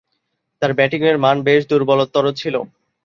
তার 0.61 0.71
ব্যাটিংয়ের 0.73 1.17
মান 1.17 1.37
বেশ 1.43 1.61
দূর্বলতর 1.69 2.25
ছিল। 2.31 2.55